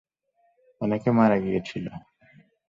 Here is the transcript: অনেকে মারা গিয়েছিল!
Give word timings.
অনেকে 0.81 1.09
মারা 1.17 1.37
গিয়েছিল! 1.43 1.85